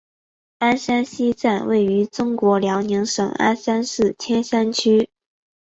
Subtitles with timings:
[0.57, 5.11] 鞍山西站位于中国辽宁省鞍山市千山区。